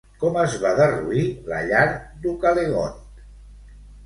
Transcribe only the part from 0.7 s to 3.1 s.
derruir la llar d'Ucalegont?